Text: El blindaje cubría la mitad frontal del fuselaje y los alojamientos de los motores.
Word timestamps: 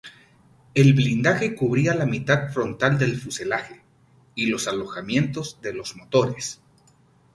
El 0.73 0.95
blindaje 0.95 1.53
cubría 1.55 1.93
la 1.93 2.07
mitad 2.07 2.49
frontal 2.49 2.97
del 2.97 3.19
fuselaje 3.21 3.83
y 4.33 4.47
los 4.47 4.67
alojamientos 4.67 5.61
de 5.61 5.73
los 5.75 5.95
motores. 5.95 6.59